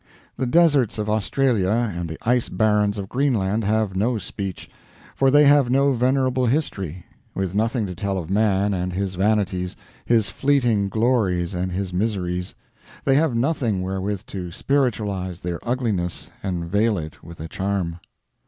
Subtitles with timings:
[0.35, 4.67] The deserts of Australia and the ice barrens of Greenland have no speech,
[5.15, 9.75] for they have no venerable history; with nothing to tell of man and his vanities,
[10.03, 12.55] his fleeting glories and his miseries,
[13.03, 17.99] they have nothing wherewith to spiritualize their ugliness and veil it with a charm.